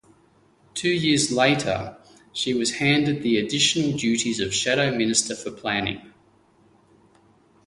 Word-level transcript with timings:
Two 0.73 0.89
years 0.89 1.31
later, 1.31 1.95
she 2.33 2.55
was 2.55 2.77
handed 2.77 3.21
the 3.21 3.37
additional 3.37 3.95
duties 3.95 4.39
of 4.39 4.51
shadow 4.51 4.89
Minister 4.89 5.35
for 5.35 5.51
Planning. 5.51 6.11